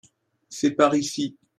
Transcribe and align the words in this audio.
C'est 0.49 0.71
par 0.71 0.95
ici. 0.95 1.37